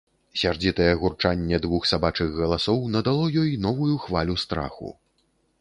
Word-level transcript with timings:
Сярдзітае 0.43 0.87
гурчанне 1.01 1.59
двух 1.67 1.85
сабачых 1.91 2.33
галасоў 2.39 2.79
надало 2.97 3.31
ёй 3.45 3.55
новую 3.67 3.95
хвалю 4.07 4.41
страху. 4.49 4.95